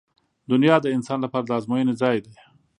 •دنیا 0.51 0.75
د 0.81 0.87
انسان 0.95 1.19
لپاره 1.25 1.45
د 1.47 1.51
ازموینې 1.57 1.93
ځای 2.01 2.17
دی. 2.25 2.35